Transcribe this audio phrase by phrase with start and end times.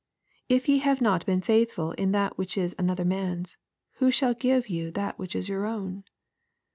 [0.49, 3.57] "If ye have not been faithful in that which is another man's,
[3.97, 6.05] who shall give you that which is your own